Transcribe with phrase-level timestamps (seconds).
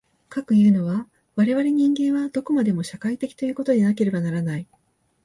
[0.29, 4.67] かくいうのは、我々人間はどこまでも社会的ということでなければならない。